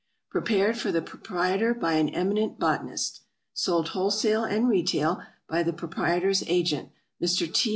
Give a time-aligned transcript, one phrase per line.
[0.31, 3.21] Prepared for the Proprietor by an eminent Botanist.
[3.53, 6.89] Sold Wholesale and Retail by the Proprietor's Agent,
[7.21, 7.53] Mr.
[7.53, 7.69] T.